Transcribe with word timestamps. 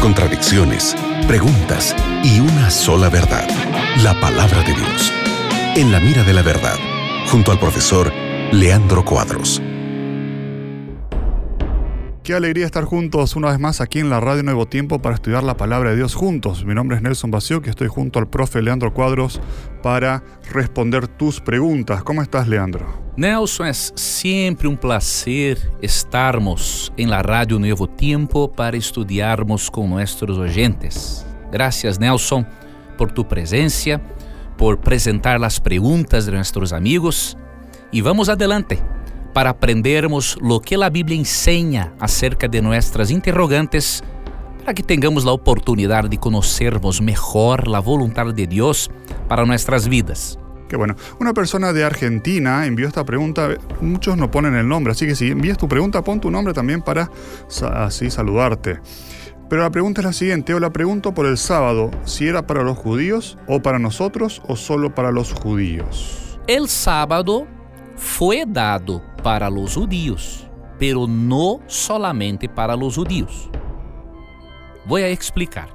contradicciones, 0.00 0.94
preguntas 1.26 1.96
y 2.22 2.40
una 2.40 2.70
sola 2.70 3.08
verdad, 3.08 3.48
la 4.02 4.18
palabra 4.20 4.62
de 4.62 4.74
Dios. 4.74 5.12
En 5.74 5.90
la 5.90 6.00
mira 6.00 6.22
de 6.22 6.34
la 6.34 6.42
verdad, 6.42 6.76
junto 7.30 7.50
al 7.50 7.58
profesor 7.58 8.12
Leandro 8.52 9.04
Cuadros. 9.04 9.62
Qué 12.22 12.34
alegría 12.34 12.66
estar 12.66 12.84
juntos 12.84 13.34
una 13.34 13.50
vez 13.50 13.58
más 13.58 13.80
aquí 13.80 13.98
en 13.98 14.08
la 14.08 14.20
Radio 14.20 14.44
Nuevo 14.44 14.66
Tiempo 14.66 15.00
para 15.00 15.16
estudiar 15.16 15.42
la 15.42 15.56
palabra 15.56 15.90
de 15.90 15.96
Dios 15.96 16.14
juntos. 16.14 16.64
Mi 16.64 16.72
nombre 16.72 16.96
es 16.96 17.02
Nelson 17.02 17.32
Vacío, 17.32 17.60
que 17.60 17.70
estoy 17.70 17.88
junto 17.88 18.20
al 18.20 18.28
profe 18.28 18.62
Leandro 18.62 18.94
Cuadros 18.94 19.40
para 19.82 20.22
responder 20.52 21.08
tus 21.08 21.40
preguntas. 21.40 22.04
¿Cómo 22.04 22.22
estás, 22.22 22.46
Leandro? 22.46 22.86
Nelson, 23.16 23.64
é 23.64 23.72
sempre 23.72 24.68
um 24.68 24.76
prazer 24.76 25.58
estarmos 25.82 26.92
em 26.96 27.06
la 27.06 27.22
Rádio 27.22 27.58
Novo 27.58 27.88
Tempo 27.88 28.48
para 28.48 28.76
estudiarmos 28.76 29.68
com 29.68 29.88
nossos 29.88 30.38
oyentes. 30.38 31.26
Gracias, 31.50 31.98
Nelson, 31.98 32.46
por 32.96 33.10
tu 33.10 33.24
presença, 33.24 34.00
por 34.56 34.74
apresentar 34.74 35.42
as 35.42 35.58
perguntas 35.58 36.26
de 36.26 36.30
nossos 36.30 36.72
amigos. 36.72 37.36
E 37.92 38.00
vamos 38.00 38.28
adelante 38.28 38.78
para 39.32 39.50
aprendermos 39.50 40.36
lo 40.40 40.60
que 40.60 40.74
a 40.74 40.90
Bíblia 40.90 41.18
ensina 41.18 41.92
acerca 41.98 42.48
de 42.48 42.60
nossas 42.60 43.10
interrogantes, 43.10 44.02
para 44.60 44.74
que 44.74 44.82
tenhamos 44.82 45.26
a 45.26 45.32
oportunidade 45.32 46.08
de 46.08 46.18
conhecermos 46.18 47.00
melhor 47.00 47.64
a 47.74 47.80
vontade 47.80 48.32
de 48.32 48.46
Deus 48.46 48.90
para 49.28 49.44
nossas 49.44 49.88
vidas. 49.88 50.38
Qué 50.68 50.76
bueno. 50.76 50.96
Una 51.20 51.34
persona 51.34 51.72
de 51.72 51.84
Argentina 51.84 52.64
envió 52.64 52.86
esta 52.86 53.04
pregunta. 53.04 53.48
Muchos 53.82 54.16
no 54.16 54.30
ponen 54.30 54.54
el 54.54 54.66
nombre, 54.66 54.92
así 54.92 55.06
que 55.06 55.14
si 55.14 55.30
envías 55.30 55.58
tu 55.58 55.68
pregunta, 55.68 56.02
pon 56.02 56.18
tu 56.18 56.30
nombre 56.30 56.54
también 56.54 56.80
para 56.80 57.10
así 57.74 58.10
saludarte. 58.10 58.80
Pero 59.50 59.64
la 59.64 59.70
pregunta 59.70 60.00
es 60.00 60.06
la 60.06 60.12
siguiente, 60.14 60.54
o 60.54 60.60
la 60.60 60.70
pregunto 60.70 61.12
por 61.12 61.26
el 61.26 61.36
sábado, 61.36 61.90
si 62.06 62.26
era 62.26 62.46
para 62.46 62.62
los 62.62 62.78
judíos 62.78 63.36
o 63.46 63.60
para 63.60 63.78
nosotros 63.78 64.40
o 64.48 64.56
solo 64.56 64.94
para 64.94 65.12
los 65.12 65.34
judíos. 65.34 66.38
El 66.46 66.68
sábado 66.68 67.46
fue 67.96 68.44
dado 68.46 69.02
para 69.22 69.48
los 69.48 69.74
judíos, 69.74 70.48
pero 70.78 71.06
no 71.06 71.60
solamente 71.66 72.48
para 72.48 72.76
los 72.76 72.96
judíos. 72.96 73.50
Voy 74.86 75.02
a 75.02 75.10
explicar. 75.10 75.68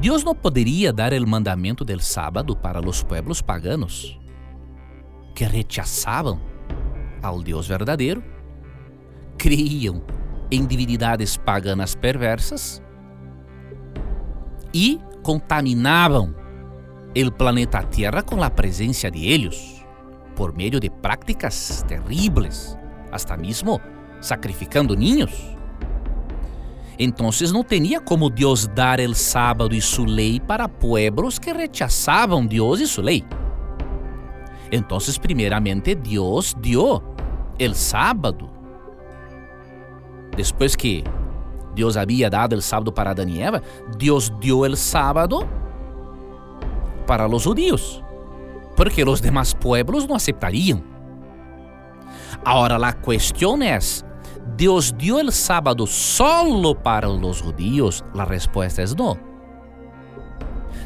Deus 0.00 0.22
não 0.22 0.34
poderia 0.34 0.92
dar 0.92 1.12
o 1.12 1.26
mandamento 1.26 1.84
del 1.84 2.00
sábado 2.00 2.54
para 2.54 2.80
os 2.80 3.02
pueblos 3.02 3.40
paganos 3.40 4.18
que 5.34 5.44
rechazavam 5.44 6.40
ao 7.22 7.42
Deus 7.42 7.66
verdadeiro, 7.66 8.22
criam 9.38 10.02
em 10.50 10.64
divindades 10.64 11.36
paganas 11.36 11.94
perversas 11.94 12.82
e 14.72 15.00
contaminavam 15.22 16.34
o 17.16 17.32
planeta 17.32 17.82
Terra 17.82 18.22
com 18.22 18.42
a 18.42 18.50
presença 18.50 19.10
de 19.10 19.26
eles 19.26 19.75
por 20.36 20.54
meio 20.54 20.78
de 20.78 20.88
práticas 20.90 21.82
terríveis, 21.88 22.78
hasta 23.10 23.36
mesmo 23.36 23.80
sacrificando 24.20 24.94
niños. 24.94 25.56
Então 26.98 27.30
não 27.52 27.64
tinha 27.64 28.00
como 28.00 28.30
Deus 28.30 28.66
dar 28.68 29.00
o 29.00 29.14
sábado 29.14 29.74
e 29.74 29.80
sua 29.80 30.06
lei 30.06 30.38
para 30.38 30.68
pueblos 30.68 31.38
que 31.38 31.52
rechazavam 31.52 32.46
Deus 32.46 32.80
e 32.80 32.86
sua 32.86 33.04
lei. 33.04 33.24
Então, 34.70 34.98
primeiramente, 35.20 35.94
Deus 35.94 36.54
dio 36.58 37.02
o 37.58 37.74
sábado. 37.74 38.50
Depois 40.36 40.74
que 40.74 41.04
Deus 41.74 41.96
havia 41.96 42.28
dado 42.28 42.54
o 42.54 42.62
sábado 42.62 42.92
para 42.92 43.10
Adão 43.10 43.28
e 43.28 43.40
Eva, 43.40 43.62
Deus 43.96 44.30
dio 44.40 44.60
o 44.60 44.76
sábado 44.76 45.46
para 47.06 47.28
os 47.28 47.42
judíos, 47.42 48.02
porque 48.76 49.02
os 49.02 49.20
demais 49.20 49.54
pueblos 49.54 50.06
não 50.06 50.14
aceitariam. 50.14 50.82
Agora, 52.44 52.76
a 52.76 52.92
questão 52.92 53.60
é 53.62 53.78
¿Dios 54.56 54.94
dio 54.96 55.18
el 55.18 55.32
sábado 55.32 55.86
solo 55.86 56.74
para 56.74 57.08
los 57.08 57.42
judíos? 57.42 58.04
La 58.14 58.24
respuesta 58.24 58.82
es 58.82 58.94
no. 58.94 59.18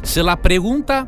Si 0.02 0.22
la 0.22 0.40
pregunta 0.40 1.06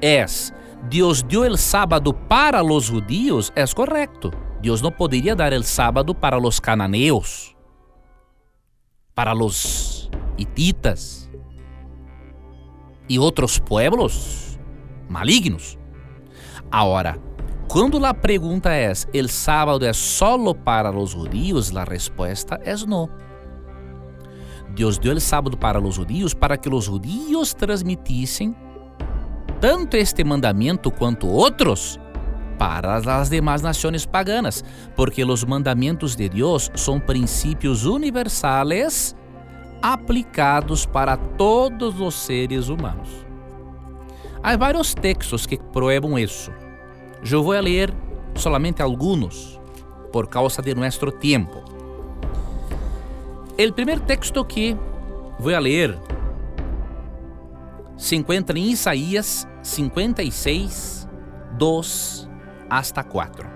es, 0.00 0.54
¿Dios 0.88 1.26
dio 1.28 1.44
el 1.44 1.58
sábado 1.58 2.12
para 2.28 2.62
los 2.62 2.88
judíos? 2.88 3.52
Es 3.54 3.74
correcto. 3.74 4.30
Dios 4.62 4.82
no 4.82 4.90
podría 4.90 5.34
dar 5.34 5.52
el 5.52 5.64
sábado 5.64 6.14
para 6.14 6.38
los 6.38 6.60
cananeos, 6.60 7.56
para 9.14 9.34
los 9.34 10.10
hititas 10.36 11.30
y 13.06 13.18
otros 13.18 13.60
pueblos 13.60 14.58
malignos. 15.08 15.79
Ahora, 16.70 17.18
quando 17.68 18.04
a 18.04 18.14
pergunta 18.14 18.72
é: 18.72 18.92
"El 19.12 19.28
sábado 19.28 19.84
é 19.84 19.92
solo 19.92 20.54
para 20.54 20.90
os 20.90 21.10
judíos?", 21.10 21.74
a 21.76 21.84
resposta 21.84 22.60
é 22.64 22.74
não. 22.86 23.08
Deus 24.74 24.98
deu 24.98 25.14
o 25.14 25.20
sábado 25.20 25.56
para 25.56 25.80
os 25.80 25.94
judíos 25.96 26.32
para 26.32 26.56
que 26.56 26.68
os 26.68 26.84
judíos 26.84 27.52
transmitissem 27.52 28.54
tanto 29.60 29.96
este 29.96 30.24
mandamento 30.24 30.90
quanto 30.90 31.28
outros 31.28 31.98
para 32.58 32.96
as 32.96 33.30
demais 33.30 33.62
nações 33.62 34.04
paganas, 34.04 34.62
porque 34.94 35.24
os 35.24 35.44
mandamentos 35.44 36.14
de 36.14 36.28
Deus 36.28 36.70
são 36.74 37.00
princípios 37.00 37.84
universais 37.84 39.16
aplicados 39.82 40.84
para 40.84 41.16
todos 41.16 42.00
os 42.00 42.14
seres 42.14 42.68
humanos. 42.68 43.29
Há 44.42 44.56
vários 44.56 44.94
textos 44.94 45.44
que 45.44 45.58
proíbem 45.58 46.18
isso. 46.22 46.50
Eu 47.30 47.42
vou 47.42 47.58
ler 47.60 47.92
solamente 48.34 48.80
alguns 48.80 49.60
por 50.10 50.28
causa 50.28 50.62
de 50.62 50.74
nosso 50.74 51.12
tempo. 51.12 51.62
O 53.58 53.72
primeiro 53.74 54.00
texto 54.00 54.42
que 54.46 54.74
vou 55.38 55.58
ler 55.58 55.98
se 57.98 58.16
encontra 58.16 58.58
em 58.58 58.70
Isaías 58.70 59.46
56, 59.62 61.06
2 61.58 62.30
hasta 62.70 63.04
4. 63.04 63.46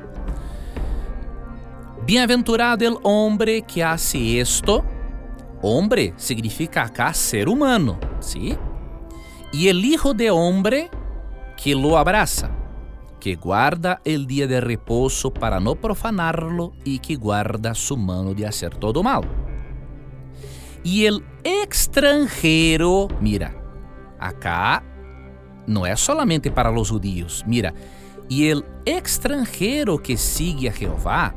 Bem-aventurado 2.04 2.84
el 2.84 2.98
hombre 3.02 3.62
que 3.62 3.82
hace 3.82 4.38
esto. 4.38 4.84
Hombre 5.62 6.12
significa 6.18 6.82
acá 6.82 7.14
ser 7.14 7.48
humano, 7.48 7.98
¿sí? 8.20 8.58
E 9.54 9.68
el 9.68 9.84
hijo 9.84 10.14
de 10.14 10.32
hombre 10.32 10.90
que 11.56 11.76
lo 11.76 11.96
abraça 11.96 12.50
que 13.20 13.36
guarda 13.36 14.02
el 14.04 14.26
dia 14.26 14.48
de 14.48 14.60
reposo 14.60 15.32
para 15.32 15.60
no 15.60 15.76
profanarlo 15.76 16.72
e 16.84 16.98
que 16.98 17.14
guarda 17.16 17.72
su 17.72 17.96
mano 17.96 18.34
de 18.34 18.44
hacer 18.46 18.76
todo 18.76 19.02
mal. 19.02 19.22
E 20.84 21.06
el 21.06 21.24
extranjero, 21.42 23.08
mira, 23.22 23.54
acá 24.18 24.82
não 25.66 25.86
é 25.86 25.96
solamente 25.96 26.50
para 26.50 26.70
los 26.70 26.90
judíos, 26.90 27.42
mira, 27.46 27.72
e 28.28 28.46
el 28.46 28.62
extranjero 28.84 29.96
que 29.98 30.18
sigue 30.18 30.68
a 30.68 30.72
Jehová, 30.72 31.32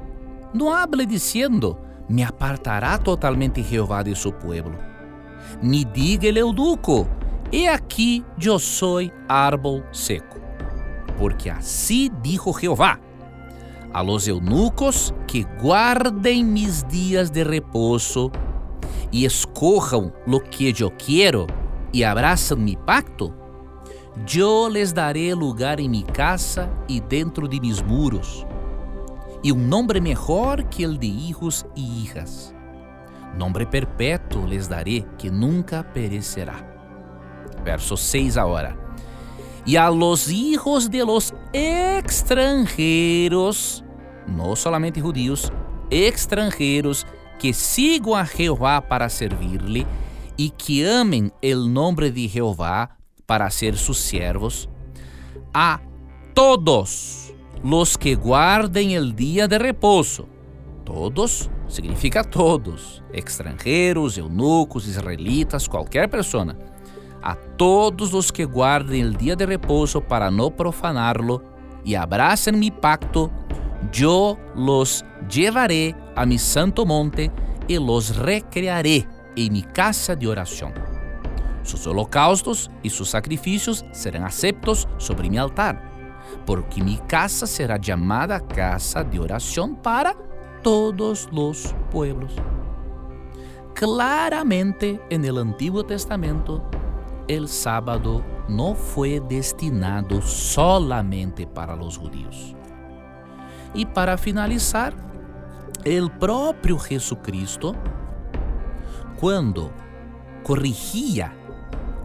não 0.54 0.74
hable 0.74 1.06
diciendo, 1.06 1.80
me 2.10 2.24
apartará 2.24 2.98
totalmente 2.98 3.64
Jehová 3.64 4.04
de 4.04 4.16
su 4.16 4.34
pueblo. 4.34 4.78
Ni 5.62 5.86
diga 5.86 6.28
el 6.28 6.38
eunuco, 6.38 7.08
he 7.52 7.68
aqui 7.68 8.26
eu 8.42 8.60
sou 8.60 9.00
árbol 9.28 9.84
seco 9.92 10.38
porque 11.18 11.50
assim 11.50 12.12
dijo 12.22 12.54
Jeová: 12.54 13.00
a 13.94 14.02
los 14.02 14.28
eunucos 14.28 15.14
que 15.28 15.44
guardem 15.60 16.44
mis 16.44 16.84
dias 16.84 17.30
de 17.30 17.44
repouso 17.44 18.32
e 19.12 19.26
escorram 19.26 20.14
lo 20.26 20.40
que 20.40 20.74
eu 20.80 20.92
quero 20.92 21.48
e 21.94 22.04
abraçam 22.04 22.58
mi 22.58 22.76
pacto, 22.76 23.34
eu 24.36 24.68
les 24.68 24.92
daré 24.92 25.34
lugar 25.34 25.80
em 25.80 25.90
mi 25.90 26.04
casa 26.04 26.70
e 26.88 27.00
dentro 27.00 27.48
de 27.48 27.60
mis 27.60 27.82
muros, 27.82 28.46
e 29.44 29.52
um 29.52 29.68
nome 29.68 30.00
melhor 30.02 30.64
que 30.66 30.84
el 30.84 30.98
de 30.98 31.08
hijos 31.08 31.66
e 31.76 32.04
hijas. 32.04 32.54
Nombre 33.38 33.66
perpétuo 33.66 34.46
les 34.46 34.68
daré 34.68 35.06
que 35.18 35.30
nunca 35.30 35.84
perecerá. 35.84 36.77
Verso 37.68 37.98
6 37.98 38.38
agora 38.38 38.78
y 39.66 39.76
a 39.76 39.90
los 39.90 40.30
hijos 40.30 40.90
de 40.90 41.04
los 41.04 41.34
extranjeros, 41.52 43.84
no 44.26 44.56
solamente 44.56 45.02
judíos, 45.02 45.52
extranjeros 45.90 47.06
que 47.38 47.52
sigam 47.52 48.14
a 48.14 48.26
Jeová 48.26 48.80
para 48.80 49.10
servirle 49.10 49.86
e 50.38 50.50
que 50.50 50.90
amem 50.90 51.30
el 51.42 51.74
nombre 51.74 52.10
de 52.10 52.30
Jeová 52.30 52.98
para 53.26 53.52
ser 53.52 53.76
sus 53.76 53.98
servos, 53.98 54.70
a 55.54 55.82
todos 56.34 57.34
los 57.62 57.98
que 57.98 58.16
guardem 58.16 58.94
el 58.94 59.14
dia 59.14 59.50
de 59.50 59.60
reposo 59.60 60.30
Todos 60.88 61.50
significa 61.68 62.24
todos, 62.24 63.04
extranjeros, 63.12 64.18
eunucos, 64.18 64.88
israelitas, 64.88 65.68
qualquer 65.68 66.10
pessoa. 66.10 66.56
A 67.22 67.36
todos 67.36 68.14
os 68.14 68.32
que 68.32 68.46
guardem 68.46 69.06
o 69.06 69.12
dia 69.12 69.36
de 69.36 69.46
repouso 69.46 70.02
para 70.02 70.32
não 70.32 70.52
profaná-lo 70.52 71.42
e 71.84 71.96
abracem 71.96 72.54
mi 72.54 72.72
pacto, 72.72 73.32
eu 73.94 74.38
los 74.56 75.04
llevaré 75.30 75.96
a 76.16 76.26
mi 76.26 76.38
santo 76.38 76.86
monte 76.86 77.32
e 77.68 77.78
los 77.78 78.10
recrearé 78.10 79.06
em 79.36 79.50
mi 79.50 79.62
casa 79.62 80.16
de 80.16 80.28
oração. 80.28 80.72
Sus 81.64 81.86
holocaustos 81.86 82.70
e 82.84 82.90
sus 82.90 83.10
sacrifícios 83.10 83.84
serão 83.92 84.26
aceptos 84.26 84.88
sobre 84.98 85.30
mi 85.30 85.38
altar, 85.38 85.82
porque 86.46 86.82
mi 86.82 86.98
casa 87.08 87.46
será 87.46 87.78
chamada 87.82 88.40
casa 88.40 89.04
de 89.04 89.20
oração 89.20 89.76
para 89.76 90.16
todos 90.64 91.28
los 91.32 91.76
pueblos. 91.92 92.34
Claramente 93.74 95.00
en 95.10 95.26
el 95.26 95.38
Antiguo 95.38 95.84
Testamento, 95.84 96.64
el 97.28 97.48
sábado 97.48 98.24
no 98.48 98.76
fue 98.76 99.20
destinado 99.20 100.22
solamente 100.22 101.46
para 101.46 101.76
los 101.76 101.98
judíos. 101.98 102.56
E 103.76 103.86
para 103.86 104.18
finalizar, 104.18 104.94
el 105.84 106.10
próprio 106.12 106.80
Jesucristo, 106.80 107.76
quando 109.20 109.72
corrigia 110.44 111.34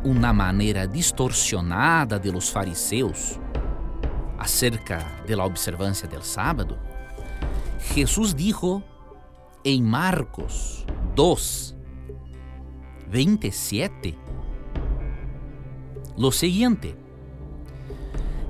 uma 0.04 0.32
maneira 0.32 0.86
distorcionada 0.86 2.18
de 2.18 2.32
los 2.32 2.50
fariseus 2.50 3.38
acerca 4.38 5.22
de 5.26 5.36
la 5.36 5.44
observância 5.44 6.08
del 6.08 6.22
sábado, 6.22 6.76
Jesús 7.94 8.34
dijo 8.34 8.82
en 9.64 9.84
Marcos 9.84 10.84
2, 11.14 11.76
27, 13.08 14.18
lo 16.16 16.30
siguiente. 16.32 16.96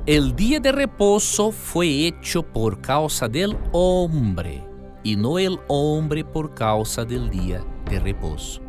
El 0.04 0.34
día 0.34 0.58
de 0.58 0.72
reposo 0.72 1.52
fue 1.52 2.06
hecho 2.06 2.42
por 2.42 2.80
causa 2.80 3.28
del 3.28 3.56
hombre 3.70 4.64
y 5.04 5.16
no 5.16 5.38
el 5.38 5.58
hombre 5.68 6.24
por 6.24 6.54
causa 6.54 7.04
del 7.04 7.30
día 7.30 7.64
de 7.88 8.00
reposo. 8.00 8.60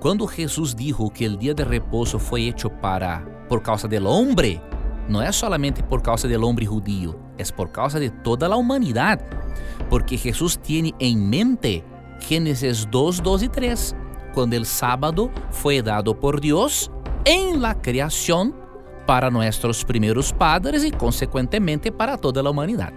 Quando 0.00 0.26
Jesus 0.26 0.74
dijo 0.74 1.08
que 1.10 1.28
o 1.28 1.36
dia 1.36 1.54
de 1.54 1.64
repouso 1.64 2.18
foi 2.18 2.48
hecho 2.48 2.68
para 2.68 3.24
por 3.48 3.62
causa 3.62 3.86
del 3.86 4.06
hombre, 4.06 4.60
não 5.08 5.22
é 5.22 5.30
solamente 5.30 5.82
por 5.82 6.02
causa 6.02 6.26
del 6.26 6.44
hombre 6.44 6.66
judío, 6.66 7.14
é 7.38 7.44
por 7.52 7.68
causa 7.68 8.00
de 8.00 8.10
toda 8.10 8.46
a 8.46 8.56
humanidade, 8.56 9.24
porque 9.88 10.16
Jesus 10.16 10.56
tem 10.56 10.92
em 10.98 11.16
mente 11.16 11.84
Gênesis 12.18 12.84
2, 12.86 13.20
2 13.20 13.42
e 13.42 13.48
3, 13.48 13.96
quando 14.34 14.54
o 14.54 14.64
sábado 14.64 15.30
foi 15.50 15.80
dado 15.80 16.14
por 16.14 16.40
Deus 16.40 16.90
em 17.24 17.56
la 17.56 17.74
criação 17.74 18.54
para 19.06 19.30
nossos 19.30 19.84
primeiros 19.84 20.32
padres 20.32 20.82
e, 20.84 20.90
consequentemente, 20.90 21.90
para 21.90 22.16
toda 22.16 22.40
a 22.40 22.50
humanidade. 22.50 22.96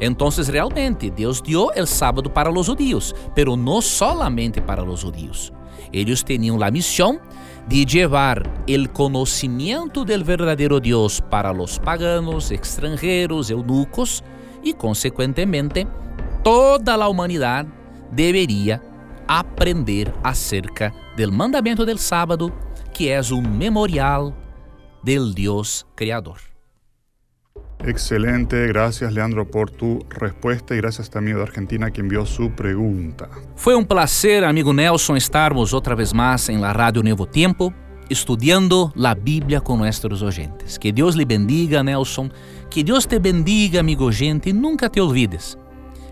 Então, 0.00 0.28
realmente, 0.28 1.10
Deus 1.10 1.40
deu 1.40 1.70
o 1.74 1.86
sábado 1.86 2.28
para 2.28 2.50
os 2.50 2.66
judíos, 2.66 3.14
pero 3.34 3.56
não 3.56 3.80
solamente 3.80 4.60
para 4.60 4.84
os 4.84 5.00
judíos. 5.00 5.52
Eles 5.92 6.22
tinham 6.22 6.62
a 6.62 6.70
missão 6.70 7.20
de 7.66 7.84
levar 7.84 8.42
o 8.46 8.88
conhecimento 8.90 10.04
do 10.04 10.24
verdadeiro 10.24 10.78
Deus 10.80 11.20
para 11.20 11.52
os 11.52 11.78
paganos, 11.78 12.50
extranjeros, 12.50 13.50
eunucos 13.50 14.22
e, 14.62 14.74
consequentemente, 14.74 15.86
toda 16.42 16.94
a 16.94 17.08
humanidade 17.08 17.70
deveria 18.12 18.80
aprender 19.26 20.12
acerca 20.22 20.92
do 21.16 21.32
mandamento 21.32 21.84
do 21.84 21.98
sábado, 21.98 22.52
que 22.92 23.08
é 23.08 23.20
um 23.32 23.42
memorial 23.42 24.34
del 25.02 25.32
Deus 25.32 25.86
Criador. 25.94 26.38
Excelente, 27.84 28.66
gracias 28.68 29.12
Leandro 29.12 29.48
por 29.48 29.70
tu 29.70 29.98
respuesta 30.08 30.74
y 30.74 30.78
gracias 30.78 31.10
también 31.10 31.38
a 31.38 31.42
Argentina 31.42 31.90
que 31.90 32.00
envió 32.00 32.24
su 32.24 32.50
pregunta. 32.50 33.28
Fue 33.54 33.76
un 33.76 33.84
placer, 33.84 34.44
amigo 34.44 34.72
Nelson, 34.72 35.16
estarmos 35.16 35.74
otra 35.74 35.94
vez 35.94 36.14
más 36.14 36.48
en 36.48 36.60
la 36.60 36.72
Radio 36.72 37.02
Nuevo 37.02 37.26
Tiempo, 37.26 37.74
estudiando 38.08 38.92
la 38.96 39.14
Biblia 39.14 39.60
con 39.60 39.78
nuestros 39.78 40.22
oyentes. 40.22 40.78
Que 40.78 40.92
Dios 40.92 41.16
le 41.16 41.26
bendiga, 41.26 41.82
Nelson, 41.82 42.32
que 42.70 42.82
Dios 42.82 43.06
te 43.06 43.18
bendiga, 43.18 43.80
amigo 43.80 44.06
oyente, 44.06 44.50
y 44.50 44.52
nunca 44.52 44.88
te 44.88 45.00
olvides 45.00 45.58